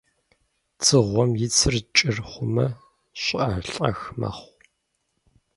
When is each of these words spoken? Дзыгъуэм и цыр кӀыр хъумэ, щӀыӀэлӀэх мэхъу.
Дзыгъуэм 0.77 1.31
и 1.45 1.47
цыр 1.55 1.75
кӀыр 1.95 2.17
хъумэ, 2.29 2.67
щӀыӀэлӀэх 3.21 3.99
мэхъу. 4.19 4.53